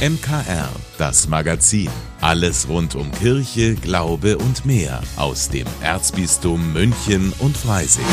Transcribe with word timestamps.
MKR, 0.00 0.70
das 0.96 1.28
Magazin. 1.28 1.90
Alles 2.22 2.70
rund 2.70 2.94
um 2.94 3.12
Kirche, 3.12 3.74
Glaube 3.74 4.38
und 4.38 4.64
mehr 4.64 5.02
aus 5.16 5.50
dem 5.50 5.66
Erzbistum 5.82 6.72
München 6.72 7.34
und 7.38 7.54
Freising. 7.54 8.06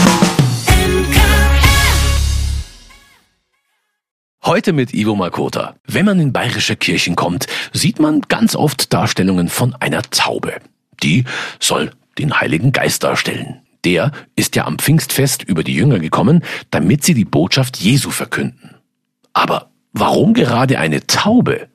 Heute 4.44 4.74
mit 4.74 4.94
Ivo 4.94 5.16
Makota. 5.16 5.78
Wenn 5.86 6.04
man 6.04 6.20
in 6.20 6.34
bayerische 6.34 6.76
Kirchen 6.76 7.16
kommt, 7.16 7.48
sieht 7.72 8.02
man 8.02 8.20
ganz 8.20 8.58
oft 8.58 8.92
Darstellungen 8.92 9.48
von 9.48 9.74
einer 9.76 10.02
Taube. 10.02 10.60
Die 11.02 11.24
soll 11.62 11.92
den 12.18 12.38
Heiligen 12.38 12.74
Geist 12.74 13.06
darstellen. 13.06 13.62
Der 13.86 14.12
ist 14.36 14.58
ja 14.58 14.66
am 14.66 14.78
Pfingstfest 14.78 15.42
über 15.44 15.64
die 15.64 15.76
Jünger 15.76 16.00
gekommen, 16.00 16.44
damit 16.70 17.06
sie 17.06 17.14
die 17.14 17.24
Botschaft 17.24 17.78
Jesu 17.78 18.10
verkünden. 18.10 18.76
Aber 19.32 19.72
warum 19.94 20.34
gerade 20.34 20.80
eine 20.80 21.08
Taube? 21.08 21.70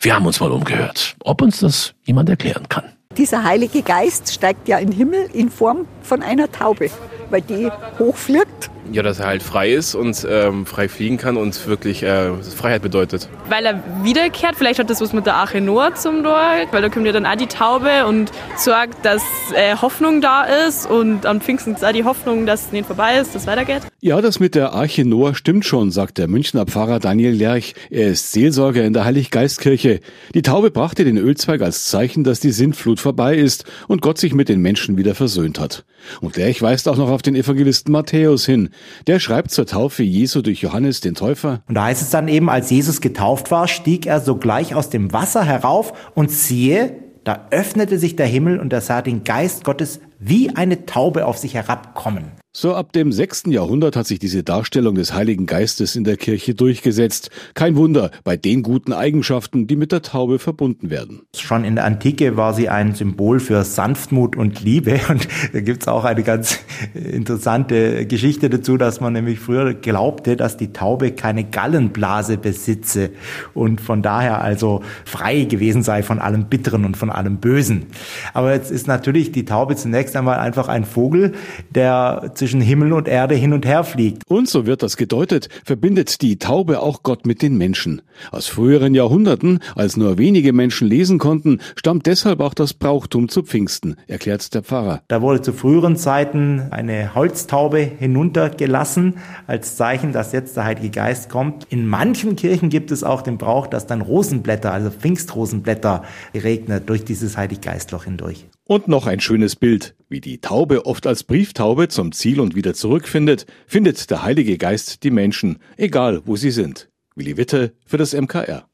Wir 0.00 0.14
haben 0.14 0.26
uns 0.26 0.40
mal 0.40 0.52
umgehört, 0.52 1.16
ob 1.20 1.42
uns 1.42 1.60
das 1.60 1.94
jemand 2.04 2.28
erklären 2.28 2.68
kann. 2.68 2.95
Dieser 3.16 3.44
Heilige 3.44 3.82
Geist 3.82 4.32
steigt 4.32 4.68
ja 4.68 4.78
in 4.78 4.90
den 4.90 4.96
Himmel 4.96 5.28
in 5.32 5.50
Form 5.50 5.86
von 6.02 6.22
einer 6.22 6.52
Taube, 6.52 6.90
weil 7.30 7.40
die 7.40 7.70
hochfliegt 7.98 8.70
ja, 8.92 9.02
dass 9.02 9.18
er 9.18 9.26
halt 9.26 9.42
frei 9.42 9.72
ist 9.72 9.94
und 9.94 10.26
ähm, 10.28 10.66
frei 10.66 10.88
fliegen 10.88 11.16
kann 11.16 11.36
und 11.36 11.66
wirklich 11.66 12.02
äh, 12.02 12.32
Freiheit 12.34 12.82
bedeutet. 12.82 13.28
Weil 13.48 13.66
er 13.66 13.82
wiederkehrt, 14.02 14.56
vielleicht 14.56 14.78
hat 14.78 14.90
das 14.90 15.00
was 15.00 15.12
mit 15.12 15.26
der 15.26 15.34
Arche 15.34 15.60
Noah 15.60 15.94
zum 15.94 16.22
Tor, 16.22 16.40
weil 16.70 16.82
da 16.82 16.88
kommt 16.88 17.06
ja 17.06 17.12
dann 17.12 17.26
auch 17.26 17.36
die 17.36 17.46
Taube 17.46 18.06
und 18.06 18.30
sorgt, 18.56 19.04
dass 19.04 19.22
äh, 19.54 19.76
Hoffnung 19.76 20.20
da 20.20 20.44
ist 20.44 20.88
und 20.88 21.26
am 21.26 21.40
Pfingsten 21.40 21.74
ist 21.74 21.84
auch 21.84 21.92
die 21.92 22.04
Hoffnung, 22.04 22.46
dass 22.46 22.66
es 22.66 22.72
nicht 22.72 22.86
vorbei 22.86 23.18
ist, 23.18 23.34
dass 23.34 23.42
es 23.42 23.48
weitergeht. 23.48 23.82
Ja, 24.00 24.20
das 24.20 24.40
mit 24.40 24.54
der 24.54 24.72
Arche 24.72 25.04
Noah 25.04 25.34
stimmt 25.34 25.64
schon, 25.64 25.90
sagt 25.90 26.18
der 26.18 26.28
Münchner 26.28 26.66
Pfarrer 26.66 27.00
Daniel 27.00 27.32
Lerch. 27.32 27.74
Er 27.90 28.08
ist 28.08 28.32
Seelsorger 28.32 28.84
in 28.84 28.92
der 28.92 29.04
Heiliggeistkirche. 29.04 30.00
Die 30.34 30.42
Taube 30.42 30.70
brachte 30.70 31.04
den 31.04 31.16
Ölzweig 31.16 31.62
als 31.62 31.86
Zeichen, 31.86 32.22
dass 32.22 32.40
die 32.40 32.52
Sintflut 32.52 33.00
vorbei 33.06 33.36
ist 33.36 33.64
und 33.86 34.02
Gott 34.02 34.18
sich 34.18 34.34
mit 34.34 34.48
den 34.48 34.60
Menschen 34.60 34.96
wieder 34.96 35.14
versöhnt 35.14 35.60
hat. 35.60 35.84
Und 36.20 36.36
Lerch 36.36 36.60
weist 36.60 36.88
auch 36.88 36.96
noch 36.96 37.08
auf 37.08 37.22
den 37.22 37.36
Evangelisten 37.36 37.92
Matthäus 37.92 38.44
hin. 38.44 38.70
Der 39.06 39.20
schreibt 39.20 39.52
zur 39.52 39.64
Taufe 39.64 40.02
Jesu 40.02 40.42
durch 40.42 40.60
Johannes 40.60 41.00
den 41.00 41.14
Täufer. 41.14 41.62
Und 41.68 41.76
da 41.76 41.84
heißt 41.84 42.02
es 42.02 42.10
dann 42.10 42.26
eben, 42.26 42.50
als 42.50 42.68
Jesus 42.68 43.00
getauft 43.00 43.52
war, 43.52 43.68
stieg 43.68 44.06
er 44.06 44.20
sogleich 44.20 44.74
aus 44.74 44.90
dem 44.90 45.12
Wasser 45.12 45.44
herauf 45.44 45.92
und 46.16 46.32
siehe, 46.32 46.96
da 47.22 47.46
öffnete 47.52 48.00
sich 48.00 48.16
der 48.16 48.26
Himmel 48.26 48.58
und 48.58 48.72
er 48.72 48.80
sah 48.80 49.02
den 49.02 49.22
Geist 49.22 49.62
Gottes 49.62 50.00
wie 50.18 50.50
eine 50.50 50.86
Taube 50.86 51.26
auf 51.26 51.38
sich 51.38 51.54
herabkommen. 51.54 52.32
So 52.58 52.74
ab 52.74 52.94
dem 52.94 53.12
6. 53.12 53.48
Jahrhundert 53.48 53.96
hat 53.96 54.06
sich 54.06 54.18
diese 54.18 54.42
Darstellung 54.42 54.94
des 54.94 55.12
Heiligen 55.12 55.44
Geistes 55.44 55.94
in 55.94 56.04
der 56.04 56.16
Kirche 56.16 56.54
durchgesetzt. 56.54 57.28
Kein 57.52 57.76
Wunder 57.76 58.10
bei 58.24 58.38
den 58.38 58.62
guten 58.62 58.94
Eigenschaften, 58.94 59.66
die 59.66 59.76
mit 59.76 59.92
der 59.92 60.00
Taube 60.00 60.38
verbunden 60.38 60.88
werden. 60.88 61.20
Schon 61.36 61.64
in 61.64 61.74
der 61.74 61.84
Antike 61.84 62.38
war 62.38 62.54
sie 62.54 62.70
ein 62.70 62.94
Symbol 62.94 63.40
für 63.40 63.62
Sanftmut 63.62 64.36
und 64.36 64.62
Liebe. 64.62 64.98
Und 65.10 65.28
da 65.52 65.60
gibt's 65.60 65.86
auch 65.86 66.04
eine 66.04 66.22
ganz 66.22 66.58
interessante 66.94 68.06
Geschichte 68.06 68.48
dazu, 68.48 68.78
dass 68.78 69.00
man 69.02 69.12
nämlich 69.12 69.38
früher 69.38 69.74
glaubte, 69.74 70.34
dass 70.34 70.56
die 70.56 70.72
Taube 70.72 71.12
keine 71.12 71.44
Gallenblase 71.44 72.38
besitze 72.38 73.10
und 73.52 73.82
von 73.82 74.00
daher 74.00 74.40
also 74.40 74.82
frei 75.04 75.44
gewesen 75.44 75.82
sei 75.82 76.02
von 76.02 76.18
allem 76.18 76.46
Bitteren 76.46 76.86
und 76.86 76.96
von 76.96 77.10
allem 77.10 77.36
Bösen. 77.36 77.86
Aber 78.32 78.54
jetzt 78.54 78.70
ist 78.70 78.86
natürlich 78.86 79.30
die 79.30 79.44
Taube 79.44 79.76
zunächst 79.76 80.05
einmal 80.14 80.38
einfach 80.38 80.68
ein 80.68 80.84
Vogel, 80.84 81.32
der 81.70 82.32
zwischen 82.34 82.60
Himmel 82.60 82.92
und 82.92 83.08
Erde 83.08 83.34
hin 83.34 83.52
und 83.52 83.66
her 83.66 83.82
fliegt. 83.82 84.22
Und 84.28 84.48
so 84.48 84.66
wird 84.66 84.82
das 84.82 84.96
gedeutet, 84.96 85.48
verbindet 85.64 86.20
die 86.22 86.38
Taube 86.38 86.80
auch 86.80 87.02
Gott 87.02 87.26
mit 87.26 87.42
den 87.42 87.56
Menschen. 87.56 88.02
Aus 88.30 88.46
früheren 88.46 88.94
Jahrhunderten, 88.94 89.60
als 89.74 89.96
nur 89.96 90.18
wenige 90.18 90.52
Menschen 90.52 90.86
lesen 90.86 91.18
konnten, 91.18 91.60
stammt 91.76 92.06
deshalb 92.06 92.40
auch 92.40 92.54
das 92.54 92.74
Brauchtum 92.74 93.28
zu 93.28 93.42
Pfingsten, 93.42 93.96
erklärt 94.06 94.54
der 94.54 94.62
Pfarrer. 94.62 95.02
Da 95.08 95.22
wurde 95.22 95.40
zu 95.40 95.52
früheren 95.52 95.96
Zeiten 95.96 96.68
eine 96.70 97.14
Holztaube 97.14 97.78
hinuntergelassen, 97.78 99.14
als 99.46 99.76
Zeichen, 99.76 100.12
dass 100.12 100.32
jetzt 100.32 100.56
der 100.56 100.64
Heilige 100.64 100.90
Geist 100.90 101.30
kommt. 101.30 101.66
In 101.70 101.86
manchen 101.86 102.36
Kirchen 102.36 102.68
gibt 102.68 102.90
es 102.90 103.02
auch 103.02 103.22
den 103.22 103.38
Brauch, 103.38 103.66
dass 103.66 103.86
dann 103.86 104.02
Rosenblätter, 104.02 104.72
also 104.72 104.90
Pfingstrosenblätter, 104.90 106.04
regnet 106.34 106.88
durch 106.88 107.04
dieses 107.04 107.36
Heiliggeistloch 107.36 108.04
hindurch. 108.04 108.46
Und 108.68 108.88
noch 108.88 109.06
ein 109.06 109.20
schönes 109.20 109.54
Bild. 109.54 109.94
Wie 110.08 110.20
die 110.20 110.40
Taube 110.40 110.86
oft 110.86 111.06
als 111.06 111.22
Brieftaube 111.22 111.86
zum 111.86 112.10
Ziel 112.10 112.40
und 112.40 112.56
wieder 112.56 112.74
zurückfindet, 112.74 113.46
findet 113.68 114.10
der 114.10 114.24
Heilige 114.24 114.58
Geist 114.58 115.04
die 115.04 115.12
Menschen, 115.12 115.60
egal 115.76 116.22
wo 116.26 116.34
sie 116.34 116.50
sind. 116.50 116.88
Willi 117.14 117.36
Witte 117.36 117.74
für 117.86 117.96
das 117.96 118.12
MKR. 118.12 118.68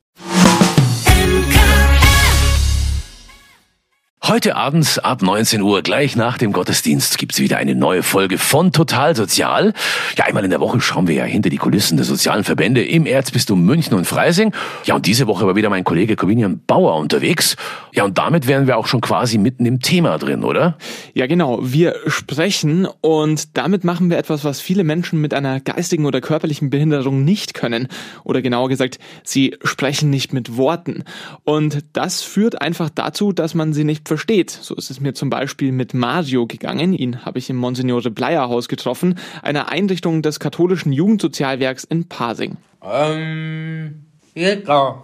Heute 4.25 4.55
abends 4.55 5.01
ab 5.01 5.21
19 5.21 5.63
Uhr, 5.63 5.83
gleich 5.83 6.15
nach 6.15 6.39
dem 6.39 6.53
Gottesdienst, 6.53 7.19
gibt's 7.19 7.41
wieder 7.41 7.57
eine 7.57 7.75
neue 7.75 8.05
Folge 8.05 8.39
von 8.39 8.71
Total 8.71 9.17
Sozial. 9.17 9.73
Ja, 10.17 10.27
einmal 10.27 10.45
in 10.45 10.51
der 10.51 10.61
Woche 10.61 10.81
schauen 10.81 11.09
wir 11.09 11.17
ja 11.17 11.25
hinter 11.25 11.51
die 11.51 11.57
Kulissen 11.57 11.97
der 11.97 12.07
sozialen 12.07 12.45
Verbände 12.45 12.85
im 12.85 13.05
Erzbistum 13.05 13.65
München 13.65 13.95
und 13.95 14.05
Freising. 14.05 14.55
Ja, 14.85 14.95
und 14.95 15.07
diese 15.07 15.27
Woche 15.27 15.45
war 15.45 15.57
wieder 15.57 15.71
mein 15.71 15.83
Kollege 15.83 16.15
Corvinian 16.15 16.61
Bauer 16.65 16.95
unterwegs. 16.99 17.57
Ja, 17.93 18.05
und 18.05 18.17
damit 18.17 18.47
wären 18.47 18.69
wir 18.69 18.79
auch 18.79 18.87
schon 18.87 19.01
quasi 19.01 19.39
mitten 19.39 19.67
im 19.67 19.81
Thema 19.81 20.19
drin, 20.19 20.45
oder? 20.45 20.79
Ja, 21.15 21.27
genau. 21.27 21.59
Wir 21.61 21.97
sprechen 22.07 22.87
und 23.01 23.57
damit 23.57 23.83
machen 23.83 24.09
wir 24.09 24.19
etwas, 24.19 24.45
was 24.45 24.61
viele 24.61 24.85
Menschen 24.85 25.21
mit 25.21 25.35
einer 25.35 25.59
geistigen 25.59 26.07
oder 26.07 26.21
körperlichen 26.21 26.71
Behinderung 26.71 27.25
nicht 27.25 27.55
können. 27.55 27.89
Oder 28.23 28.41
genauer 28.41 28.69
gesagt, 28.69 29.01
sie 29.25 29.57
sprechen 29.65 30.11
nicht 30.11 30.33
mit 30.33 30.57
Worten. 30.57 31.03
Und 31.43 31.85
das 31.93 32.23
führt 32.23 32.63
einfach 32.63 32.89
dazu, 32.89 33.33
dass 33.33 33.55
man 33.55 33.73
sie 33.73 33.83
nicht 33.83 34.12
versteht. 34.13 34.51
So 34.51 34.75
ist 34.75 34.91
es 34.91 35.01
mir 35.01 35.15
zum 35.15 35.31
Beispiel 35.31 35.73
mit 35.73 35.95
Mario 35.95 36.47
gegangen. 36.47 36.93
Ihn 36.93 37.25
habe 37.25 37.39
ich 37.39 37.49
im 37.49 37.57
Monsignore 37.57 38.11
Bleier 38.11 38.51
Haus 38.51 38.69
getroffen, 38.69 39.19
einer 39.41 39.71
Einrichtung 39.71 40.21
des 40.21 40.39
katholischen 40.39 40.93
Jugendsozialwerks 40.93 41.85
in 41.85 42.09
Pasing. 42.09 42.59
Ähm, 42.83 44.05
ja, 44.35 45.03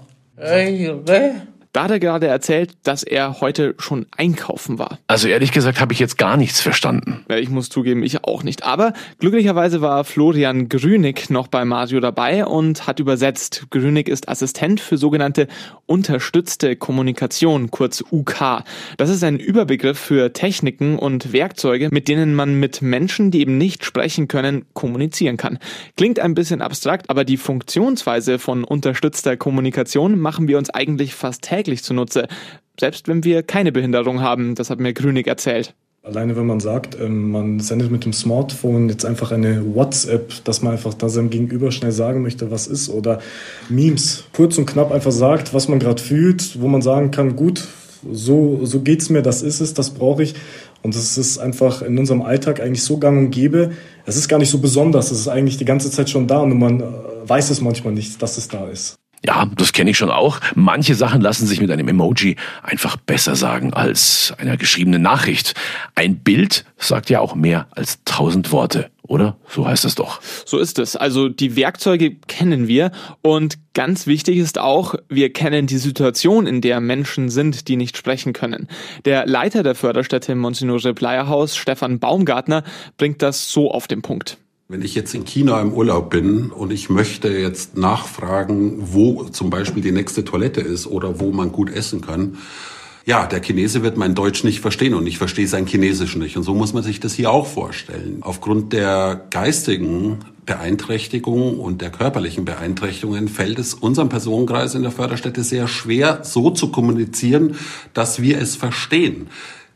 da 1.78 1.84
hat 1.84 1.92
er 1.92 2.00
gerade 2.00 2.26
erzählt, 2.26 2.72
dass 2.82 3.04
er 3.04 3.40
heute 3.40 3.76
schon 3.78 4.06
einkaufen 4.16 4.80
war. 4.80 4.98
Also 5.06 5.28
ehrlich 5.28 5.52
gesagt 5.52 5.80
habe 5.80 5.92
ich 5.92 6.00
jetzt 6.00 6.18
gar 6.18 6.36
nichts 6.36 6.60
verstanden. 6.60 7.24
Ja, 7.30 7.36
ich 7.36 7.50
muss 7.50 7.68
zugeben, 7.68 8.02
ich 8.02 8.24
auch 8.24 8.42
nicht. 8.42 8.64
Aber 8.64 8.94
glücklicherweise 9.20 9.80
war 9.80 10.02
Florian 10.02 10.68
Grünig 10.68 11.30
noch 11.30 11.46
bei 11.46 11.64
Mario 11.64 12.00
dabei 12.00 12.44
und 12.46 12.88
hat 12.88 12.98
übersetzt. 12.98 13.66
Grünig 13.70 14.08
ist 14.08 14.28
Assistent 14.28 14.80
für 14.80 14.96
sogenannte 14.96 15.46
unterstützte 15.86 16.74
Kommunikation, 16.74 17.70
kurz 17.70 18.02
UK. 18.10 18.64
Das 18.96 19.08
ist 19.08 19.22
ein 19.22 19.38
Überbegriff 19.38 20.00
für 20.00 20.32
Techniken 20.32 20.98
und 20.98 21.32
Werkzeuge, 21.32 21.90
mit 21.92 22.08
denen 22.08 22.34
man 22.34 22.58
mit 22.58 22.82
Menschen, 22.82 23.30
die 23.30 23.40
eben 23.40 23.56
nicht 23.56 23.84
sprechen 23.84 24.26
können, 24.26 24.64
kommunizieren 24.72 25.36
kann. 25.36 25.60
Klingt 25.96 26.18
ein 26.18 26.34
bisschen 26.34 26.60
abstrakt, 26.60 27.08
aber 27.08 27.24
die 27.24 27.36
Funktionsweise 27.36 28.40
von 28.40 28.64
unterstützter 28.64 29.36
Kommunikation 29.36 30.18
machen 30.18 30.48
wir 30.48 30.58
uns 30.58 30.70
eigentlich 30.70 31.14
fast 31.14 31.42
täglich 31.42 31.67
täglich 31.68 31.84
zunutze, 31.84 32.28
selbst 32.80 33.08
wenn 33.08 33.24
wir 33.24 33.42
keine 33.42 33.72
Behinderung 33.72 34.20
haben. 34.20 34.54
Das 34.54 34.70
hat 34.70 34.80
mir 34.80 34.94
Grünig 34.94 35.26
erzählt. 35.26 35.74
Alleine 36.02 36.36
wenn 36.36 36.46
man 36.46 36.60
sagt, 36.60 36.98
ähm, 36.98 37.32
man 37.32 37.60
sendet 37.60 37.90
mit 37.90 38.06
dem 38.06 38.14
Smartphone 38.14 38.88
jetzt 38.88 39.04
einfach 39.04 39.30
eine 39.30 39.74
WhatsApp, 39.74 40.42
dass 40.44 40.62
man 40.62 40.72
einfach 40.72 40.94
da 40.94 41.10
seinem 41.10 41.28
Gegenüber 41.28 41.70
schnell 41.70 41.92
sagen 41.92 42.22
möchte, 42.22 42.50
was 42.50 42.66
ist, 42.66 42.88
oder 42.88 43.20
Memes, 43.68 44.24
kurz 44.32 44.56
und 44.56 44.64
knapp 44.64 44.90
einfach 44.90 45.12
sagt, 45.12 45.52
was 45.52 45.68
man 45.68 45.78
gerade 45.78 46.02
fühlt, 46.02 46.62
wo 46.62 46.68
man 46.68 46.80
sagen 46.80 47.10
kann, 47.10 47.36
gut, 47.36 47.68
so, 48.10 48.64
so 48.64 48.82
es 48.86 49.10
mir, 49.10 49.20
das 49.20 49.42
ist 49.42 49.60
es, 49.60 49.74
das 49.74 49.90
brauche 49.90 50.22
ich. 50.22 50.34
Und 50.82 50.94
das 50.94 51.18
ist 51.18 51.38
einfach 51.38 51.82
in 51.82 51.98
unserem 51.98 52.22
Alltag 52.22 52.60
eigentlich 52.60 52.84
so 52.84 52.98
gang 52.98 53.18
und 53.18 53.30
gäbe. 53.30 53.72
Es 54.06 54.16
ist 54.16 54.28
gar 54.28 54.38
nicht 54.38 54.50
so 54.50 54.58
besonders, 54.58 55.10
es 55.10 55.18
ist 55.18 55.28
eigentlich 55.28 55.58
die 55.58 55.66
ganze 55.66 55.90
Zeit 55.90 56.08
schon 56.08 56.26
da 56.26 56.38
und 56.38 56.56
man 56.56 56.80
äh, 56.80 56.84
weiß 57.26 57.50
es 57.50 57.60
manchmal 57.60 57.92
nicht, 57.92 58.22
dass 58.22 58.38
es 58.38 58.48
da 58.48 58.66
ist. 58.68 58.98
Ja, 59.24 59.50
das 59.56 59.72
kenne 59.72 59.90
ich 59.90 59.98
schon 59.98 60.10
auch. 60.10 60.40
Manche 60.54 60.94
Sachen 60.94 61.20
lassen 61.20 61.46
sich 61.46 61.60
mit 61.60 61.70
einem 61.70 61.88
Emoji 61.88 62.36
einfach 62.62 62.96
besser 62.96 63.34
sagen 63.34 63.72
als 63.72 64.32
einer 64.38 64.56
geschriebenen 64.56 65.02
Nachricht. 65.02 65.54
Ein 65.94 66.20
Bild 66.20 66.64
sagt 66.76 67.10
ja 67.10 67.20
auch 67.20 67.34
mehr 67.34 67.66
als 67.72 68.04
tausend 68.04 68.52
Worte, 68.52 68.90
oder? 69.02 69.36
So 69.48 69.66
heißt 69.66 69.84
es 69.84 69.96
doch. 69.96 70.20
So 70.44 70.58
ist 70.58 70.78
es. 70.78 70.94
Also 70.94 71.28
die 71.28 71.56
Werkzeuge 71.56 72.14
kennen 72.28 72.68
wir 72.68 72.92
und 73.22 73.58
ganz 73.74 74.06
wichtig 74.06 74.36
ist 74.36 74.58
auch, 74.58 74.94
wir 75.08 75.32
kennen 75.32 75.66
die 75.66 75.78
Situation, 75.78 76.46
in 76.46 76.60
der 76.60 76.80
Menschen 76.80 77.28
sind, 77.28 77.66
die 77.66 77.76
nicht 77.76 77.96
sprechen 77.96 78.32
können. 78.32 78.68
Der 79.04 79.26
Leiter 79.26 79.64
der 79.64 79.74
Förderstätte 79.74 80.36
Monsignore 80.36 80.94
Bleierhaus, 80.94 81.56
Stefan 81.56 81.98
Baumgartner, 81.98 82.62
bringt 82.96 83.20
das 83.22 83.50
so 83.50 83.72
auf 83.72 83.88
den 83.88 84.02
Punkt. 84.02 84.38
Wenn 84.70 84.82
ich 84.82 84.94
jetzt 84.94 85.14
in 85.14 85.24
China 85.24 85.62
im 85.62 85.72
Urlaub 85.72 86.10
bin 86.10 86.50
und 86.50 86.70
ich 86.74 86.90
möchte 86.90 87.28
jetzt 87.28 87.78
nachfragen, 87.78 88.76
wo 88.92 89.24
zum 89.24 89.48
Beispiel 89.48 89.82
die 89.82 89.92
nächste 89.92 90.26
Toilette 90.26 90.60
ist 90.60 90.86
oder 90.86 91.20
wo 91.20 91.32
man 91.32 91.52
gut 91.52 91.70
essen 91.70 92.02
kann, 92.02 92.36
ja, 93.06 93.24
der 93.24 93.40
Chinese 93.40 93.82
wird 93.82 93.96
mein 93.96 94.14
Deutsch 94.14 94.44
nicht 94.44 94.60
verstehen 94.60 94.92
und 94.92 95.06
ich 95.06 95.16
verstehe 95.16 95.48
sein 95.48 95.64
Chinesisch 95.64 96.16
nicht. 96.16 96.36
Und 96.36 96.42
so 96.42 96.52
muss 96.52 96.74
man 96.74 96.82
sich 96.82 97.00
das 97.00 97.14
hier 97.14 97.30
auch 97.30 97.46
vorstellen. 97.46 98.18
Aufgrund 98.20 98.74
der 98.74 99.28
geistigen 99.30 100.18
Beeinträchtigungen 100.44 101.58
und 101.58 101.80
der 101.80 101.88
körperlichen 101.88 102.44
Beeinträchtigungen 102.44 103.28
fällt 103.28 103.58
es 103.58 103.72
unserem 103.72 104.10
Personenkreis 104.10 104.74
in 104.74 104.82
der 104.82 104.92
Förderstätte 104.92 105.44
sehr 105.44 105.66
schwer, 105.66 106.20
so 106.24 106.50
zu 106.50 106.70
kommunizieren, 106.70 107.56
dass 107.94 108.20
wir 108.20 108.38
es 108.38 108.54
verstehen. 108.54 109.28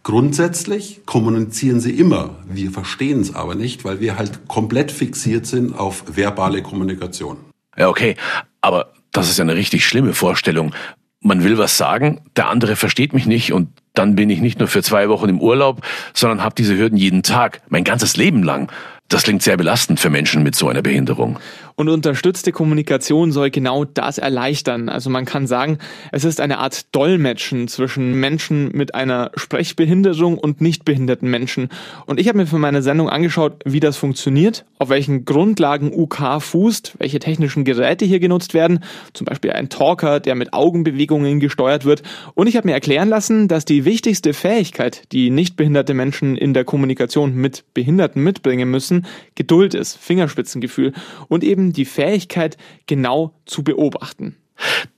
Grundsätzlich 0.02 1.02
kommunizieren 1.06 1.80
sie 1.80 1.92
immer, 1.92 2.36
wir 2.48 2.72
verstehen 2.72 3.20
es 3.20 3.34
aber 3.34 3.54
nicht, 3.54 3.84
weil 3.84 4.00
wir 4.00 4.18
halt 4.18 4.48
komplett 4.48 4.90
fixiert 4.90 5.46
sind 5.46 5.78
auf 5.78 6.04
verbale 6.16 6.62
Kommunikation. 6.62 7.36
Ja, 7.76 7.88
okay, 7.88 8.16
aber 8.60 8.92
das 9.12 9.30
ist 9.30 9.38
ja 9.38 9.44
eine 9.44 9.54
richtig 9.54 9.86
schlimme 9.86 10.12
Vorstellung. 10.12 10.74
Man 11.20 11.44
will 11.44 11.56
was 11.56 11.76
sagen, 11.76 12.20
der 12.34 12.48
andere 12.48 12.74
versteht 12.74 13.12
mich 13.12 13.26
nicht 13.26 13.52
und 13.52 13.68
dann 13.94 14.16
bin 14.16 14.28
ich 14.28 14.40
nicht 14.40 14.58
nur 14.58 14.66
für 14.66 14.82
zwei 14.82 15.08
Wochen 15.08 15.28
im 15.28 15.40
Urlaub, 15.40 15.82
sondern 16.14 16.42
habe 16.42 16.56
diese 16.56 16.76
Hürden 16.76 16.98
jeden 16.98 17.22
Tag, 17.22 17.62
mein 17.68 17.84
ganzes 17.84 18.16
Leben 18.16 18.42
lang. 18.42 18.72
Das 19.12 19.24
klingt 19.24 19.42
sehr 19.42 19.58
belastend 19.58 20.00
für 20.00 20.08
Menschen 20.08 20.42
mit 20.42 20.54
so 20.54 20.68
einer 20.68 20.80
Behinderung. 20.80 21.38
Und 21.74 21.90
unterstützte 21.90 22.50
Kommunikation 22.50 23.30
soll 23.30 23.50
genau 23.50 23.84
das 23.84 24.16
erleichtern. 24.16 24.88
Also 24.88 25.10
man 25.10 25.26
kann 25.26 25.46
sagen, 25.46 25.78
es 26.12 26.24
ist 26.24 26.40
eine 26.40 26.58
Art 26.58 26.94
Dolmetschen 26.94 27.68
zwischen 27.68 28.14
Menschen 28.14 28.70
mit 28.72 28.94
einer 28.94 29.30
Sprechbehinderung 29.36 30.38
und 30.38 30.62
nicht 30.62 30.86
behinderten 30.86 31.28
Menschen. 31.28 31.68
Und 32.06 32.20
ich 32.20 32.28
habe 32.28 32.38
mir 32.38 32.46
für 32.46 32.58
meine 32.58 32.82
Sendung 32.82 33.10
angeschaut, 33.10 33.62
wie 33.66 33.80
das 33.80 33.98
funktioniert, 33.98 34.64
auf 34.78 34.88
welchen 34.88 35.26
Grundlagen 35.26 35.92
UK 35.92 36.42
fußt, 36.42 36.94
welche 36.98 37.18
technischen 37.18 37.64
Geräte 37.64 38.04
hier 38.04 38.20
genutzt 38.20 38.54
werden, 38.54 38.80
zum 39.12 39.26
Beispiel 39.26 39.52
ein 39.52 39.68
Talker, 39.68 40.20
der 40.20 40.34
mit 40.34 40.54
Augenbewegungen 40.54 41.38
gesteuert 41.38 41.84
wird. 41.84 42.02
Und 42.34 42.46
ich 42.46 42.56
habe 42.56 42.66
mir 42.66 42.74
erklären 42.74 43.08
lassen, 43.08 43.48
dass 43.48 43.64
die 43.66 43.84
wichtigste 43.84 44.32
Fähigkeit, 44.32 45.02
die 45.12 45.30
nicht 45.30 45.56
behinderte 45.56 45.92
Menschen 45.94 46.36
in 46.36 46.54
der 46.54 46.64
Kommunikation 46.64 47.34
mit 47.34 47.64
Behinderten 47.74 48.22
mitbringen 48.22 48.70
müssen, 48.70 49.01
Geduld 49.34 49.74
ist, 49.74 49.96
Fingerspitzengefühl 49.96 50.92
und 51.28 51.44
eben 51.44 51.62
eben 51.62 51.72
die 51.72 51.84
Fähigkeit, 51.84 52.56
genau 52.86 53.34
zu 53.44 53.62
beobachten. 53.62 54.36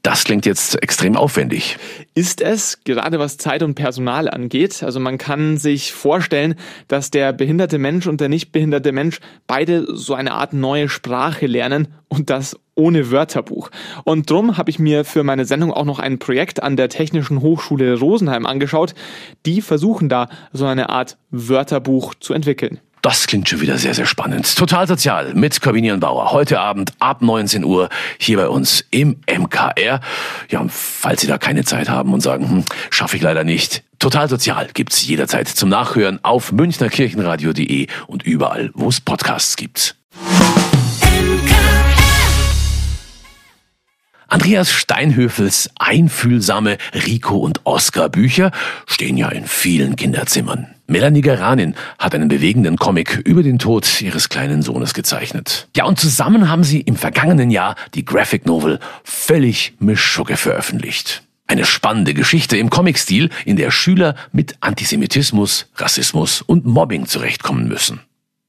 Das 0.02 0.24
klingt 0.24 0.44
jetzt 0.44 0.80
extrem 0.82 1.16
aufwendig. 1.16 1.78
Ist 2.14 2.42
es, 2.42 2.84
gerade 2.84 3.18
was 3.18 3.38
Zeit 3.38 3.62
und 3.62 3.74
Personal 3.74 4.28
angeht. 4.28 4.82
Also 4.82 5.00
man 5.00 5.16
kann 5.16 5.56
sich 5.56 5.92
vorstellen, 5.92 6.54
dass 6.86 7.10
der 7.10 7.32
behinderte 7.32 7.78
Mensch 7.78 8.06
und 8.06 8.20
der 8.20 8.28
nicht 8.28 8.52
behinderte 8.52 8.92
Mensch 8.92 9.20
beide 9.46 9.86
so 9.96 10.14
eine 10.14 10.32
Art 10.32 10.52
neue 10.52 10.88
Sprache 10.90 11.46
lernen 11.46 11.88
und 12.08 12.28
das 12.28 12.58
ohne 12.74 13.10
Wörterbuch. 13.10 13.70
Und 14.04 14.28
drum 14.28 14.58
habe 14.58 14.68
ich 14.68 14.78
mir 14.78 15.04
für 15.04 15.24
meine 15.24 15.46
Sendung 15.46 15.72
auch 15.72 15.86
noch 15.86 15.98
ein 15.98 16.18
Projekt 16.18 16.62
an 16.62 16.76
der 16.76 16.90
Technischen 16.90 17.40
Hochschule 17.40 17.98
Rosenheim 17.98 18.44
angeschaut. 18.44 18.94
Die 19.46 19.62
versuchen 19.62 20.10
da 20.10 20.28
so 20.52 20.66
eine 20.66 20.90
Art 20.90 21.16
Wörterbuch 21.30 22.14
zu 22.16 22.34
entwickeln. 22.34 22.80
Das 23.04 23.26
klingt 23.26 23.50
schon 23.50 23.60
wieder 23.60 23.76
sehr, 23.76 23.92
sehr 23.92 24.06
spannend. 24.06 24.56
Total 24.56 24.88
sozial 24.88 25.34
mit 25.34 25.60
Corbinian 25.60 26.00
Bauer. 26.00 26.32
Heute 26.32 26.58
Abend 26.58 26.94
ab 27.00 27.20
19 27.20 27.62
Uhr 27.62 27.90
hier 28.16 28.38
bei 28.38 28.48
uns 28.48 28.82
im 28.90 29.16
MKR. 29.30 30.00
Ja, 30.48 30.64
falls 30.70 31.20
Sie 31.20 31.26
da 31.26 31.36
keine 31.36 31.64
Zeit 31.64 31.90
haben 31.90 32.14
und 32.14 32.22
sagen, 32.22 32.48
hm, 32.48 32.64
schaffe 32.88 33.18
ich 33.18 33.22
leider 33.22 33.44
nicht. 33.44 33.82
Total 33.98 34.26
sozial 34.30 34.68
gibt's 34.72 35.06
jederzeit 35.06 35.48
zum 35.48 35.68
Nachhören 35.68 36.18
auf 36.24 36.50
münchnerkirchenradio.de 36.52 37.88
und 38.06 38.22
überall, 38.22 38.70
wo 38.72 38.88
es 38.88 39.02
Podcasts 39.02 39.56
gibt. 39.56 39.96
Andreas 44.34 44.72
Steinhöfels 44.72 45.70
einfühlsame 45.78 46.78
Rico 46.92 47.36
und 47.36 47.60
Oscar 47.62 48.08
Bücher 48.08 48.50
stehen 48.84 49.16
ja 49.16 49.28
in 49.28 49.46
vielen 49.46 49.94
Kinderzimmern. 49.94 50.74
Melanie 50.88 51.20
Garanin 51.20 51.76
hat 52.00 52.16
einen 52.16 52.26
bewegenden 52.26 52.76
Comic 52.76 53.22
über 53.24 53.44
den 53.44 53.60
Tod 53.60 54.00
ihres 54.00 54.28
kleinen 54.28 54.62
Sohnes 54.62 54.92
gezeichnet. 54.92 55.68
Ja, 55.76 55.84
und 55.84 56.00
zusammen 56.00 56.50
haben 56.50 56.64
sie 56.64 56.80
im 56.80 56.96
vergangenen 56.96 57.52
Jahr 57.52 57.76
die 57.94 58.04
Graphic 58.04 58.44
Novel 58.44 58.80
Völlig 59.04 59.74
Mischugge 59.78 60.36
veröffentlicht. 60.36 61.22
Eine 61.46 61.64
spannende 61.64 62.12
Geschichte 62.12 62.56
im 62.56 62.70
Comic-Stil, 62.70 63.30
in 63.44 63.54
der 63.54 63.70
Schüler 63.70 64.16
mit 64.32 64.56
Antisemitismus, 64.58 65.68
Rassismus 65.76 66.42
und 66.42 66.66
Mobbing 66.66 67.06
zurechtkommen 67.06 67.68
müssen. 67.68 68.00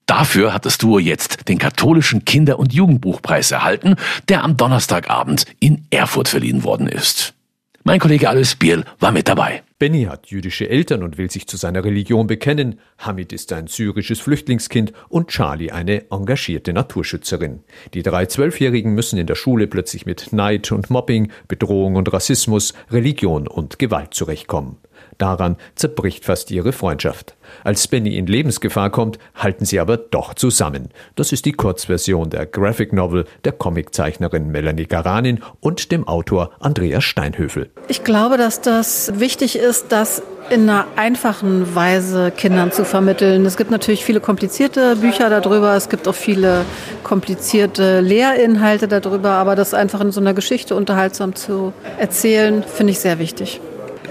Dafür 0.06 0.54
hat 0.54 0.66
das 0.66 0.78
Duo 0.78 1.00
jetzt 1.00 1.48
den 1.48 1.58
katholischen 1.58 2.26
Kinder- 2.26 2.60
und 2.60 2.74
Jugendbuchpreis 2.74 3.52
erhalten, 3.52 3.96
der 4.30 4.44
am 4.44 4.56
Donnerstagabend 4.58 5.46
in 5.60 5.86
Erfurt 5.90 6.28
verliehen 6.28 6.64
worden 6.64 6.88
ist. 6.88 7.34
Mein 7.84 8.00
Kollege 8.00 8.30
Alois 8.30 8.56
Bierl 8.58 8.84
war 9.00 9.12
mit 9.12 9.28
dabei. 9.28 9.62
Benny 9.78 10.06
hat 10.06 10.28
jüdische 10.28 10.70
Eltern 10.70 11.04
und 11.04 11.20
will 11.20 11.30
sich 11.30 11.48
zu 11.48 11.56
seiner 11.56 11.84
Religion 11.84 12.26
bekennen. 12.26 12.80
Hamid 12.98 13.32
ist 13.32 13.54
ein 13.54 13.68
syrisches 13.68 14.20
Flüchtlingskind 14.20 14.92
und 15.10 15.28
Charlie 15.28 15.72
eine 15.72 16.10
engagierte 16.10 16.74
Naturschützerin. 16.74 17.60
Die 17.94 18.02
drei 18.02 18.26
Zwölfjährigen 18.26 18.96
müssen 18.96 19.20
in 19.20 19.28
der 19.28 19.36
Schule 19.36 19.68
plötzlich 19.68 20.08
mit 20.08 20.34
Neid 20.34 20.72
und 20.72 20.90
Mobbing, 20.90 21.32
Bedrohung 21.48 21.96
und 21.96 22.12
Rassismus, 22.12 22.74
Religion 22.90 23.48
und 23.48 23.78
Gewalt 23.78 24.14
zurechtkommen. 24.14 24.78
Daran 25.18 25.58
zerbricht 25.76 26.26
fast 26.26 26.52
ihre 26.52 26.72
Freundschaft. 26.72 27.36
Als 27.64 27.88
Benny 27.88 28.18
in 28.18 28.28
Lebensgefahr 28.28 28.90
kommt, 28.90 29.20
halten 29.36 29.66
sie 29.66 29.80
aber 29.80 29.98
doch 29.98 30.34
zusammen. 30.34 30.90
Das 31.16 31.32
ist 31.32 31.46
die 31.46 31.54
Kurzversion 31.54 32.30
der 32.30 32.46
Graphic 32.46 32.92
Novel 32.92 33.26
der 33.44 33.54
Comiczeichnerin 33.54 34.52
Melanie 34.52 34.86
Garanin 34.86 35.42
und 35.60 35.92
dem 35.92 36.08
Autor 36.08 36.52
Andreas 36.60 37.04
Steinhöfel. 37.04 37.70
Ich 37.88 38.04
glaube, 38.04 38.38
dass 38.38 38.62
das 38.62 39.20
wichtig 39.20 39.58
ist, 39.58 39.92
dass 39.92 40.22
in 40.50 40.70
einer 40.70 40.86
einfachen 40.96 41.74
Weise 41.74 42.32
Kindern 42.32 42.72
zu 42.72 42.86
vermitteln. 42.86 43.46
Es 43.46 43.58
gibt 43.58 43.72
natürlich 43.72 44.06
viele 44.06 44.20
komplizierte 44.20 44.96
Bücher 44.98 45.30
darüber, 45.30 45.76
es 45.76 45.90
gibt 45.90 46.08
auch 46.08 46.16
viele 46.16 46.66
komplizierte 47.04 48.02
Lehrinhalte 48.02 48.88
darüber, 48.88 49.32
aber 49.32 49.56
das 49.56 49.74
einfach 49.74 50.02
in 50.02 50.12
so 50.12 50.22
einer 50.22 50.36
Geschichte 50.36 50.76
unterhaltsam 50.76 51.36
zu 51.36 51.74
erzählen, 51.98 52.64
finde 52.64 52.92
ich 52.92 53.00
sehr 53.00 53.18
wichtig. 53.18 53.60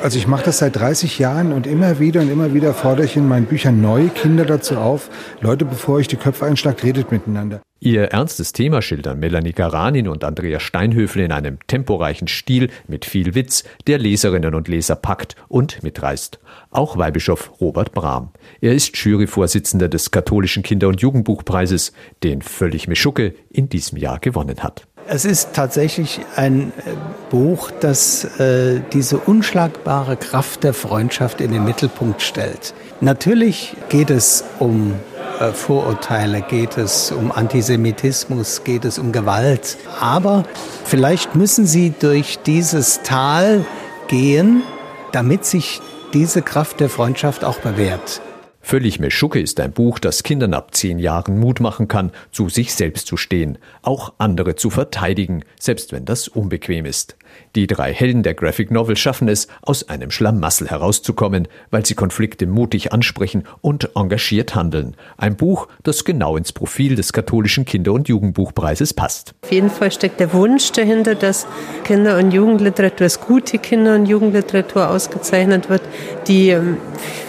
Also 0.02 0.18
ich 0.18 0.26
mache 0.26 0.44
das 0.44 0.58
seit 0.58 0.76
30 0.76 1.18
Jahren 1.18 1.52
und 1.52 1.66
immer 1.66 1.98
wieder 1.98 2.20
und 2.20 2.30
immer 2.30 2.54
wieder 2.54 2.74
fordere 2.74 3.06
ich 3.06 3.16
in 3.16 3.28
meinen 3.28 3.46
Büchern 3.46 3.80
neue 3.80 4.08
Kinder 4.08 4.44
dazu 4.44 4.76
auf, 4.76 5.10
Leute, 5.40 5.64
bevor 5.64 6.00
ich 6.00 6.08
die 6.08 6.16
Köpfe 6.16 6.46
einschlagt, 6.46 6.82
redet 6.82 7.10
miteinander. 7.10 7.60
Ihr 7.80 8.04
ernstes 8.04 8.52
Thema 8.54 8.80
schildern 8.80 9.20
Melanie 9.20 9.52
Garanin 9.52 10.08
und 10.08 10.24
Andreas 10.24 10.62
Steinhöfel 10.62 11.22
in 11.22 11.32
einem 11.32 11.58
temporeichen 11.66 12.28
Stil 12.28 12.70
mit 12.88 13.04
viel 13.04 13.34
Witz, 13.34 13.64
der 13.86 13.98
Leserinnen 13.98 14.54
und 14.54 14.68
Leser 14.68 14.96
packt 14.96 15.36
und 15.48 15.82
mitreißt. 15.82 16.38
Auch 16.70 16.96
Weihbischof 16.96 17.52
Robert 17.60 17.92
Brahm. 17.92 18.30
Er 18.62 18.74
ist 18.74 18.96
Juryvorsitzender 18.96 19.90
des 19.90 20.10
katholischen 20.10 20.62
Kinder- 20.62 20.88
und 20.88 21.02
Jugendbuchpreises, 21.02 21.92
den 22.22 22.40
Völlig 22.40 22.88
Meschucke 22.88 23.34
in 23.50 23.68
diesem 23.68 23.98
Jahr 23.98 24.18
gewonnen 24.18 24.62
hat. 24.62 24.86
Es 25.06 25.26
ist 25.26 25.52
tatsächlich 25.52 26.20
ein 26.34 26.72
äh, 26.78 26.92
Buch, 27.30 27.70
das 27.70 28.24
äh, 28.40 28.80
diese 28.92 29.18
unschlagbare 29.18 30.16
Kraft 30.16 30.64
der 30.64 30.72
Freundschaft 30.72 31.42
in 31.42 31.52
den 31.52 31.64
Mittelpunkt 31.64 32.22
stellt. 32.22 32.72
Natürlich 33.02 33.76
geht 33.90 34.08
es 34.08 34.44
um 34.60 34.94
äh, 35.40 35.52
Vorurteile, 35.52 36.40
geht 36.40 36.78
es 36.78 37.12
um 37.12 37.32
Antisemitismus, 37.32 38.64
geht 38.64 38.86
es 38.86 38.98
um 38.98 39.12
Gewalt. 39.12 39.76
Aber 40.00 40.44
vielleicht 40.84 41.34
müssen 41.34 41.66
Sie 41.66 41.92
durch 41.98 42.38
dieses 42.38 43.02
Tal 43.02 43.66
gehen, 44.08 44.62
damit 45.12 45.44
sich 45.44 45.82
diese 46.14 46.40
Kraft 46.40 46.80
der 46.80 46.88
Freundschaft 46.88 47.44
auch 47.44 47.58
bewährt. 47.58 48.22
Völlig 48.66 48.98
Meschucke 48.98 49.40
ist 49.40 49.60
ein 49.60 49.72
Buch, 49.72 49.98
das 49.98 50.22
Kindern 50.22 50.54
ab 50.54 50.74
zehn 50.74 50.98
Jahren 50.98 51.38
Mut 51.38 51.60
machen 51.60 51.86
kann, 51.86 52.12
zu 52.32 52.48
sich 52.48 52.74
selbst 52.74 53.06
zu 53.06 53.18
stehen, 53.18 53.58
auch 53.82 54.14
andere 54.16 54.56
zu 54.56 54.70
verteidigen, 54.70 55.44
selbst 55.60 55.92
wenn 55.92 56.06
das 56.06 56.28
unbequem 56.28 56.86
ist. 56.86 57.14
Die 57.56 57.66
drei 57.66 57.92
Helden 57.92 58.22
der 58.22 58.32
Graphic 58.32 58.70
Novel 58.70 58.96
schaffen 58.96 59.28
es, 59.28 59.48
aus 59.60 59.90
einem 59.90 60.10
Schlamassel 60.10 60.70
herauszukommen, 60.70 61.46
weil 61.70 61.84
sie 61.84 61.94
Konflikte 61.94 62.46
mutig 62.46 62.90
ansprechen 62.90 63.44
und 63.60 63.90
engagiert 63.96 64.54
handeln. 64.54 64.96
Ein 65.18 65.36
Buch, 65.36 65.68
das 65.82 66.06
genau 66.06 66.38
ins 66.38 66.54
Profil 66.54 66.96
des 66.96 67.12
katholischen 67.12 67.66
Kinder- 67.66 67.92
und 67.92 68.08
Jugendbuchpreises 68.08 68.94
passt. 68.94 69.34
Auf 69.42 69.52
jeden 69.52 69.68
Fall 69.68 69.92
steckt 69.92 70.20
der 70.20 70.32
Wunsch 70.32 70.72
dahinter, 70.72 71.14
dass 71.14 71.46
Kinder- 71.84 72.16
und 72.16 72.30
Jugendliteratur, 72.30 72.96
dass 72.96 73.20
gute 73.20 73.58
Kinder- 73.58 73.96
und 73.96 74.06
Jugendliteratur 74.06 74.88
ausgezeichnet 74.88 75.68
wird, 75.68 75.82
die 76.26 76.48
ähm, 76.48 76.78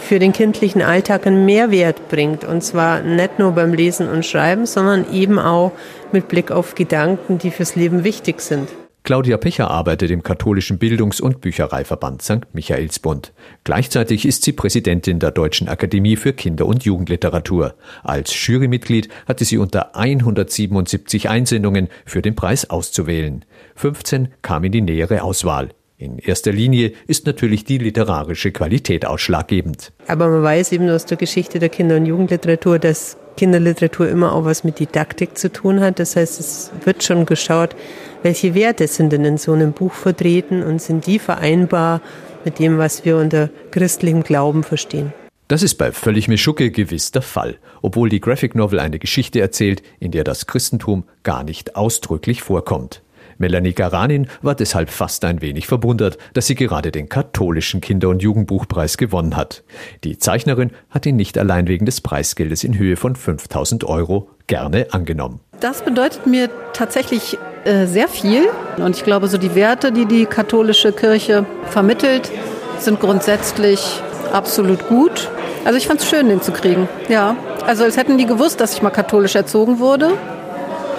für 0.06 0.20
den 0.20 0.34
kindlichen 0.34 0.82
Alltag 0.82 1.28
einen 1.28 1.46
Mehrwert 1.46 2.08
bringt. 2.08 2.46
Und 2.46 2.64
zwar 2.64 3.02
nicht 3.02 3.40
nur 3.40 3.52
beim 3.52 3.74
Lesen 3.74 4.08
und 4.08 4.26
Schreiben, 4.26 4.66
sondern 4.66 5.12
eben 5.12 5.40
auch 5.40 5.72
mit 6.12 6.28
Blick 6.28 6.52
auf 6.52 6.76
Gedanken, 6.76 7.40
die 7.40 7.52
fürs 7.52 7.76
Leben 7.76 8.04
wichtig 8.04 8.42
sind. 8.42 8.70
Claudia 9.06 9.38
Pecher 9.38 9.70
arbeitet 9.70 10.10
im 10.10 10.24
katholischen 10.24 10.80
Bildungs- 10.80 11.22
und 11.22 11.40
Büchereiverband 11.40 12.24
St. 12.24 12.54
Michaelsbund. 12.54 13.34
Gleichzeitig 13.64 14.26
ist 14.26 14.44
sie 14.44 14.52
Präsidentin 14.52 15.20
der 15.20 15.30
Deutschen 15.30 15.68
Akademie 15.68 16.16
für 16.16 16.34
Kinder- 16.34 16.66
und 16.66 16.86
Jugendliteratur. 16.86 17.76
Als 18.04 18.34
Jurymitglied 18.48 19.10
hatte 19.28 19.46
sie 19.46 19.60
unter 19.60 19.96
177 19.96 21.30
Einsendungen 21.30 21.90
für 22.04 22.24
den 22.24 22.34
Preis 22.34 22.68
auszuwählen. 22.68 23.46
15 23.76 24.30
kamen 24.42 24.66
in 24.66 24.72
die 24.72 24.82
nähere 24.82 25.22
Auswahl. 25.22 25.70
In 25.98 26.20
erster 26.20 26.52
Linie 26.52 26.92
ist 27.08 27.26
natürlich 27.26 27.64
die 27.64 27.78
literarische 27.78 28.52
Qualität 28.52 29.06
ausschlaggebend. 29.06 29.94
Aber 30.08 30.28
man 30.28 30.44
weiß 30.44 30.74
eben 30.74 30.90
aus 30.90 31.06
der 31.06 31.18
Geschichte 31.18 31.60
der 31.60 31.70
Kinder- 31.70 31.96
und 31.96 32.06
Jugendliteratur, 32.06 32.80
dass 32.80 33.16
Kinderliteratur 33.38 34.10
immer 34.10 34.34
auch 34.34 34.44
was 34.44 34.66
mit 34.66 34.80
Didaktik 34.80 35.38
zu 35.38 35.52
tun 35.52 35.80
hat. 35.80 36.00
Das 36.00 36.18
heißt, 36.18 36.40
es 36.40 36.72
wird 36.84 37.04
schon 37.04 37.26
geschaut, 37.26 37.76
welche 38.24 38.56
Werte 38.56 38.88
sind 38.88 39.14
denn 39.14 39.24
in 39.24 39.38
so 39.38 39.54
einem 39.54 39.72
Buch 39.72 39.94
vertreten 39.94 40.64
und 40.64 40.82
sind 40.82 41.08
die 41.08 41.20
vereinbar 41.20 42.02
mit 42.44 42.60
dem, 42.60 42.78
was 42.78 43.06
wir 43.06 43.18
unter 43.18 43.50
christlichem 43.72 44.24
Glauben 44.24 44.64
verstehen. 44.64 45.14
Das 45.48 45.62
ist 45.62 45.76
bei 45.76 45.92
Völlig 45.92 46.28
Mischucke 46.28 46.72
gewiss 46.72 47.12
der 47.12 47.22
Fall, 47.22 47.58
obwohl 47.82 48.10
die 48.10 48.20
Graphic 48.20 48.56
Novel 48.56 48.80
eine 48.80 49.00
Geschichte 49.00 49.40
erzählt, 49.40 49.84
in 50.00 50.12
der 50.12 50.24
das 50.24 50.48
Christentum 50.48 51.04
gar 51.24 51.44
nicht 51.44 51.76
ausdrücklich 51.76 52.42
vorkommt. 52.42 53.04
Melanie 53.38 53.74
Garanin 53.74 54.28
war 54.42 54.56
deshalb 54.56 54.90
fast 54.90 55.26
ein 55.26 55.42
wenig 55.42 55.68
verwundert, 55.68 56.18
dass 56.34 56.48
sie 56.48 56.56
gerade 56.56 56.92
den 56.92 57.10
katholischen 57.10 57.82
Kinder- 57.82 58.10
und 58.10 58.22
Jugendbuchpreis 58.22 58.98
gewonnen 58.98 59.36
hat. 59.36 59.64
Die 60.04 60.18
Zeichnerin 60.18 60.72
hat 60.90 61.06
ihn 61.06 61.16
nicht 61.16 61.38
allein 61.38 61.68
wegen 61.68 61.86
des 61.86 62.02
Preisgeldes 62.02 62.64
in 62.64 62.78
Höhe 62.78 62.96
von 62.96 63.16
5000 63.16 63.84
Euro 63.84 64.30
gerne 64.48 64.88
angenommen. 64.92 65.40
Das 65.60 65.84
bedeutet 65.84 66.28
mir 66.28 66.50
tatsächlich 66.74 67.38
äh, 67.64 67.86
sehr 67.86 68.08
viel. 68.08 68.48
Und 68.78 68.96
ich 68.96 69.04
glaube, 69.04 69.28
so 69.28 69.38
die 69.38 69.56
Werte, 69.56 69.92
die 69.92 70.06
die 70.06 70.26
katholische 70.26 70.92
Kirche 70.92 71.46
vermittelt, 71.70 72.32
sind 72.80 73.00
grundsätzlich 73.00 74.02
absolut 74.32 74.88
gut. 74.88 75.30
Also 75.64 75.78
ich 75.78 75.88
fand 75.88 76.02
es 76.02 76.10
schön, 76.10 76.30
den 76.30 76.42
zu 76.42 76.52
kriegen. 76.52 76.88
Ja. 77.10 77.36
Also 77.66 77.84
als 77.84 77.98
hätten 77.98 78.18
die 78.18 78.28
gewusst, 78.28 78.62
dass 78.62 78.74
ich 78.74 78.82
mal 78.82 78.92
katholisch 78.92 79.36
erzogen 79.36 79.80
wurde. 79.80 80.12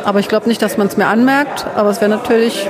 Aber 0.07 0.21
ich 0.21 0.29
glaube 0.29 0.49
nicht, 0.49 0.63
dass 0.63 0.79
man 0.79 0.87
es 0.87 0.97
mir 0.97 1.09
anmerkt. 1.09 1.67
Aber 1.75 1.91
es 1.91 2.01
wäre 2.01 2.09
natürlich, 2.09 2.69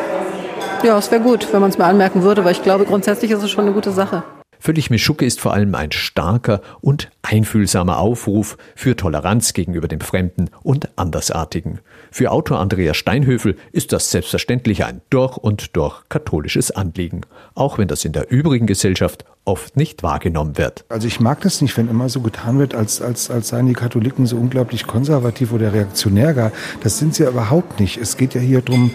ja, 0.83 0.97
es 0.97 1.11
wäre 1.11 1.21
gut, 1.21 1.53
wenn 1.53 1.61
man 1.61 1.69
es 1.69 1.77
mir 1.77 1.85
anmerken 1.85 2.23
würde, 2.23 2.47
weil 2.47 2.53
ich 2.53 2.63
glaube, 2.63 2.87
grundsätzlich 2.87 3.31
ist 3.31 3.43
es 3.43 3.51
schon 3.51 3.67
eine 3.67 3.75
gute 3.75 3.93
Sache. 3.93 4.23
Völlig 4.59 4.89
Mischucke 4.89 5.27
ist 5.27 5.39
vor 5.39 5.53
allem 5.53 5.75
ein 5.75 5.93
starker 5.93 6.63
und 6.81 7.11
einfühlsamer 7.21 7.99
Aufruf 7.99 8.57
für 8.75 8.97
Toleranz 8.97 9.53
gegenüber 9.53 9.87
dem 9.87 10.01
Fremden 10.01 10.49
und 10.63 10.89
Andersartigen. 10.97 11.81
Für 12.11 12.31
Autor 12.31 12.59
Andreas 12.59 12.97
Steinhöfel 12.97 13.57
ist 13.71 13.93
das 13.93 14.11
selbstverständlich 14.11 14.87
ein 14.87 15.03
durch 15.11 15.37
und 15.37 15.77
durch 15.77 16.09
katholisches 16.09 16.71
Anliegen, 16.71 17.21
auch 17.55 17.77
wenn 17.77 17.87
das 17.87 18.07
in 18.07 18.13
der 18.13 18.31
übrigen 18.31 18.67
Gesellschaft 18.67 19.27
oft 19.47 19.77
nicht 19.77 20.03
wahrgenommen 20.03 20.59
wird. 20.59 20.85
Also 20.89 21.07
ich 21.07 21.21
mag 21.21 21.41
das 21.43 21.63
nicht, 21.63 21.77
wenn 21.77 21.89
immer 21.89 22.09
so 22.09 22.21
getan 22.21 22.59
wird, 22.59 22.75
als, 22.75 23.01
als, 23.01 23.31
als 23.31 23.49
seien 23.49 23.67
die 23.67 23.75
Katholiken 23.75 24.27
so 24.27 24.37
unglaublich 24.37 24.89
konservativ 24.89 25.53
oder 25.53 25.73
reaktionär 25.73 26.35
gar. 26.35 26.53
Das 26.83 26.99
sind 26.99 27.15
sie 27.15 27.23
ja 27.23 27.31
überhaupt 27.31 27.79
nicht. 27.79 27.97
Es 27.97 28.17
geht 28.17 28.35
ja 28.35 28.41
hier 28.41 28.61
darum, 28.61 28.91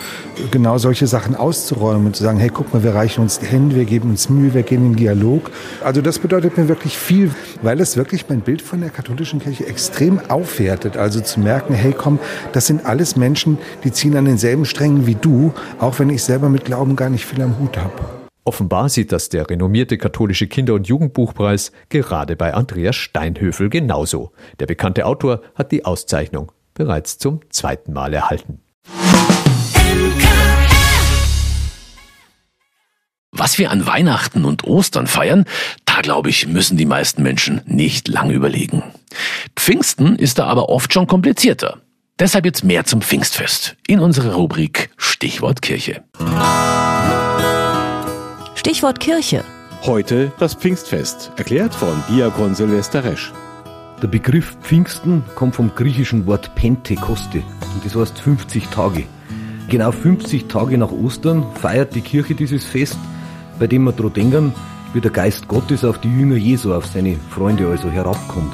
genau 0.52 0.78
solche 0.78 1.08
Sachen 1.08 1.36
auszuräumen 1.38 2.08
und 2.08 2.18
zu 2.18 2.24
sagen, 2.24 2.38
hey, 2.38 2.50
guck 2.50 2.74
mal, 2.74 2.84
wir 2.84 2.94
reichen 2.94 3.22
uns 3.22 3.40
die 3.40 3.46
Hände, 3.46 3.78
wir 3.78 3.86
geben 3.86 4.10
uns 4.10 4.30
Mühe, 4.30 4.54
wir 4.54 4.64
gehen 4.64 4.86
in 4.86 4.96
Dialog. 4.98 5.52
Also 5.84 6.02
das 6.02 6.20
bedeutet 6.20 6.58
mir 6.58 6.68
wirklich 6.68 6.98
viel, 6.98 7.32
weil 7.62 7.80
es 7.80 7.96
wirklich 7.96 8.28
mein 8.28 8.42
Bild 8.42 8.62
von 8.62 8.82
der 8.82 8.90
katholischen 8.90 9.40
Kirche 9.40 9.66
extrem 9.66 10.20
aufwertet. 10.30 10.98
Also 10.98 11.22
zu 11.22 11.40
merken, 11.40 11.74
hey, 11.74 11.96
komm, 11.98 12.20
das 12.52 12.68
sind 12.68 12.86
alles 12.86 13.16
Menschen, 13.16 13.58
die 13.86 13.94
ziehen 13.94 14.18
an 14.18 14.26
denselben 14.26 14.66
Strängen 14.66 15.08
wie 15.08 15.16
du, 15.16 15.54
auch 15.80 16.00
wenn 16.00 16.10
ich 16.10 16.24
selber 16.24 16.50
mit 16.50 16.66
Glauben 16.66 16.98
gar 16.98 17.10
nicht 17.10 17.26
viel 17.26 17.42
am 17.42 17.58
Hut 17.58 17.78
habe. 17.78 18.21
Offenbar 18.44 18.90
sieht 18.90 19.12
das 19.12 19.30
der 19.30 19.50
renommierte 19.50 19.98
katholische 19.98 20.48
Kinder- 20.48 20.74
und 20.74 20.88
Jugendbuchpreis 20.88 21.72
gerade 21.90 22.36
bei 22.36 22.54
Andreas 22.54 22.96
Steinhöfel 22.96 23.70
genauso. 23.70 24.32
Der 24.60 24.66
bekannte 24.66 25.06
Autor 25.06 25.42
hat 25.56 25.72
die 25.72 25.86
Auszeichnung 25.86 26.52
bereits 26.74 27.20
zum 27.20 27.42
zweiten 27.50 27.94
Mal 27.94 28.14
erhalten. 28.14 28.60
Was 33.32 33.58
wir 33.58 33.72
an 33.72 33.86
Weihnachten 33.86 34.44
und 34.44 34.64
Ostern 34.66 35.08
feiern, 35.08 35.46
da 35.86 36.02
glaube 36.02 36.30
ich, 36.30 36.48
müssen 36.48 36.78
die 36.78 36.86
meisten 36.86 37.24
Menschen 37.24 37.62
nicht 37.66 38.08
lang 38.08 38.32
überlegen. 38.32 38.84
Pfingsten 39.56 40.16
ist 40.16 40.40
da 40.40 40.48
aber 40.48 40.70
oft 40.70 40.94
schon 40.94 41.08
komplizierter. 41.08 41.82
Deshalb 42.20 42.46
jetzt 42.46 42.64
mehr 42.64 42.86
zum 42.86 43.02
Pfingstfest 43.02 43.78
in 43.88 44.00
unserer 44.00 44.34
Rubrik 44.34 44.90
Stichwort 44.98 45.62
Kirche. 45.62 46.04
Stichwort 48.62 49.00
Kirche. 49.00 49.44
Heute 49.88 50.32
das 50.38 50.54
Pfingstfest, 50.54 51.32
erklärt 51.36 51.74
von 51.74 51.96
Diakon 52.08 52.54
Silvester 52.54 53.04
Resch. 53.04 53.34
Der 54.04 54.08
Begriff 54.08 54.56
Pfingsten 54.62 55.24
kommt 55.34 55.56
vom 55.56 55.74
griechischen 55.74 56.28
Wort 56.28 56.54
Pentekoste 56.54 57.40
und 57.40 57.84
das 57.84 57.96
heißt 57.96 58.20
50 58.20 58.68
Tage. 58.68 59.06
Genau 59.68 59.92
50 59.92 60.46
Tage 60.46 60.78
nach 60.78 60.92
Ostern 60.92 61.44
feiert 61.56 61.96
die 61.96 62.02
Kirche 62.02 62.36
dieses 62.36 62.64
Fest, 62.64 63.00
bei 63.58 63.66
dem 63.66 63.84
wir 63.86 63.94
daran 63.94 64.14
denken, 64.14 64.54
wie 64.94 65.02
der 65.02 65.10
Geist 65.10 65.48
Gottes 65.48 65.84
auf 65.84 66.00
die 66.00 66.16
Jünger 66.16 66.36
Jesu, 66.36 66.72
auf 66.72 66.86
seine 66.86 67.16
Freunde 67.32 67.68
also 67.68 67.90
herabkommt. 67.90 68.54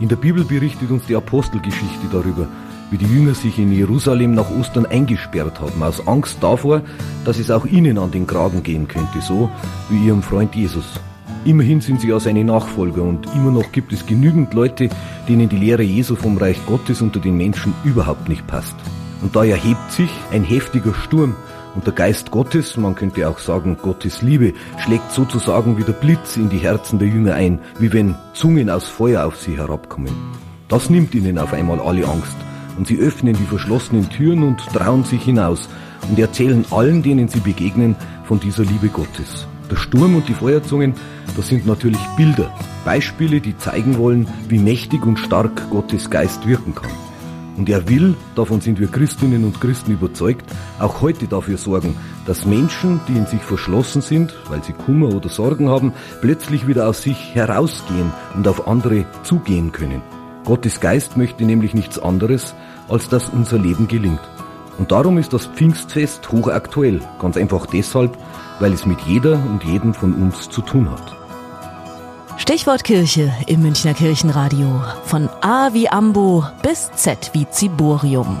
In 0.00 0.08
der 0.08 0.16
Bibel 0.16 0.42
berichtet 0.42 0.90
uns 0.90 1.06
die 1.06 1.14
Apostelgeschichte 1.14 2.08
darüber, 2.10 2.48
wie 2.90 2.98
die 2.98 3.06
Jünger 3.06 3.34
sich 3.34 3.58
in 3.58 3.72
Jerusalem 3.72 4.34
nach 4.34 4.50
Ostern 4.50 4.86
eingesperrt 4.86 5.60
haben, 5.60 5.82
aus 5.82 6.06
Angst 6.06 6.38
davor, 6.40 6.82
dass 7.24 7.38
es 7.38 7.50
auch 7.50 7.66
ihnen 7.66 7.98
an 7.98 8.10
den 8.10 8.26
Kragen 8.26 8.62
gehen 8.62 8.88
könnte, 8.88 9.20
so 9.20 9.50
wie 9.88 10.06
ihrem 10.06 10.22
Freund 10.22 10.54
Jesus. 10.54 11.00
Immerhin 11.44 11.80
sind 11.80 12.00
sie 12.00 12.08
ja 12.08 12.18
seine 12.20 12.44
Nachfolger 12.44 13.02
und 13.02 13.26
immer 13.34 13.50
noch 13.50 13.70
gibt 13.72 13.92
es 13.92 14.06
genügend 14.06 14.54
Leute, 14.54 14.88
denen 15.28 15.48
die 15.48 15.58
Lehre 15.58 15.82
Jesu 15.82 16.16
vom 16.16 16.38
Reich 16.38 16.58
Gottes 16.66 17.02
unter 17.02 17.20
den 17.20 17.36
Menschen 17.36 17.74
überhaupt 17.84 18.28
nicht 18.28 18.46
passt. 18.46 18.74
Und 19.20 19.36
da 19.36 19.44
erhebt 19.44 19.92
sich 19.92 20.10
ein 20.32 20.44
heftiger 20.44 20.94
Sturm 20.94 21.34
und 21.74 21.86
der 21.86 21.92
Geist 21.92 22.30
Gottes, 22.30 22.76
man 22.76 22.94
könnte 22.94 23.28
auch 23.28 23.38
sagen 23.38 23.76
Gottes 23.82 24.22
Liebe, 24.22 24.54
schlägt 24.78 25.10
sozusagen 25.10 25.76
wie 25.76 25.82
der 25.82 25.92
Blitz 25.92 26.36
in 26.36 26.48
die 26.48 26.58
Herzen 26.58 26.98
der 26.98 27.08
Jünger 27.08 27.34
ein, 27.34 27.58
wie 27.78 27.92
wenn 27.92 28.14
Zungen 28.32 28.70
aus 28.70 28.88
Feuer 28.88 29.26
auf 29.26 29.36
sie 29.36 29.56
herabkommen. 29.56 30.14
Das 30.68 30.88
nimmt 30.88 31.14
ihnen 31.14 31.38
auf 31.38 31.52
einmal 31.52 31.80
alle 31.80 32.06
Angst 32.06 32.36
und 32.76 32.86
sie 32.86 32.98
öffnen 32.98 33.34
die 33.34 33.46
verschlossenen 33.46 34.08
Türen 34.10 34.42
und 34.42 34.58
trauen 34.66 35.04
sich 35.04 35.22
hinaus 35.22 35.68
und 36.08 36.18
erzählen 36.18 36.64
allen, 36.70 37.02
denen 37.02 37.28
sie 37.28 37.40
begegnen, 37.40 37.96
von 38.24 38.40
dieser 38.40 38.64
Liebe 38.64 38.88
Gottes. 38.88 39.46
Der 39.70 39.76
Sturm 39.76 40.16
und 40.16 40.28
die 40.28 40.34
Feuerzungen, 40.34 40.94
das 41.36 41.48
sind 41.48 41.66
natürlich 41.66 42.00
Bilder, 42.16 42.52
Beispiele, 42.84 43.40
die 43.40 43.56
zeigen 43.56 43.98
wollen, 43.98 44.28
wie 44.48 44.58
mächtig 44.58 45.04
und 45.06 45.18
stark 45.18 45.70
Gottes 45.70 46.10
Geist 46.10 46.46
wirken 46.46 46.74
kann. 46.74 46.90
Und 47.56 47.68
er 47.68 47.88
will, 47.88 48.14
davon 48.34 48.60
sind 48.60 48.80
wir 48.80 48.88
Christinnen 48.88 49.44
und 49.44 49.60
Christen 49.60 49.92
überzeugt, 49.92 50.44
auch 50.80 51.00
heute 51.00 51.26
dafür 51.26 51.56
sorgen, 51.56 51.96
dass 52.26 52.46
Menschen, 52.46 53.00
die 53.06 53.16
in 53.16 53.26
sich 53.26 53.40
verschlossen 53.40 54.02
sind, 54.02 54.34
weil 54.48 54.62
sie 54.64 54.72
Kummer 54.72 55.14
oder 55.14 55.28
Sorgen 55.28 55.68
haben, 55.68 55.92
plötzlich 56.20 56.66
wieder 56.66 56.88
aus 56.88 57.02
sich 57.02 57.34
herausgehen 57.34 58.12
und 58.34 58.48
auf 58.48 58.66
andere 58.66 59.06
zugehen 59.22 59.70
können. 59.70 60.02
Gottes 60.44 60.80
Geist 60.80 61.16
möchte 61.16 61.44
nämlich 61.44 61.74
nichts 61.74 61.98
anderes, 61.98 62.54
als 62.88 63.08
dass 63.08 63.30
unser 63.30 63.58
Leben 63.58 63.88
gelingt. 63.88 64.20
Und 64.78 64.92
darum 64.92 65.18
ist 65.18 65.32
das 65.32 65.46
Pfingstfest 65.46 66.30
hochaktuell, 66.30 67.00
ganz 67.18 67.36
einfach 67.36 67.66
deshalb, 67.66 68.16
weil 68.60 68.72
es 68.72 68.86
mit 68.86 69.00
jeder 69.02 69.34
und 69.34 69.64
jedem 69.64 69.94
von 69.94 70.12
uns 70.14 70.50
zu 70.50 70.60
tun 70.62 70.90
hat. 70.90 71.16
Stichwort 72.36 72.84
Kirche 72.84 73.32
im 73.46 73.62
Münchner 73.62 73.94
Kirchenradio. 73.94 74.82
Von 75.04 75.28
A 75.40 75.72
wie 75.72 75.88
Ambo 75.88 76.44
bis 76.62 76.90
Z 76.92 77.30
wie 77.32 77.48
Ziborium. 77.48 78.40